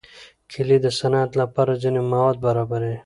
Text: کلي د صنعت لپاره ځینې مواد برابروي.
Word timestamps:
کلي 0.51 0.77
د 0.81 0.87
صنعت 0.99 1.31
لپاره 1.41 1.79
ځینې 1.81 2.01
مواد 2.11 2.35
برابروي. 2.45 2.97